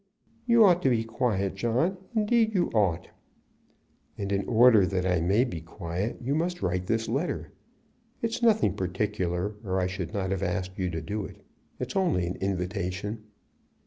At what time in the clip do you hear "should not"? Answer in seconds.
9.85-10.31